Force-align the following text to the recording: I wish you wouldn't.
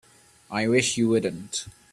I 0.49 0.67
wish 0.67 0.97
you 0.97 1.09
wouldn't. 1.09 1.65